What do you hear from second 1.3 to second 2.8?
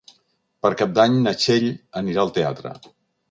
Txell anirà al teatre.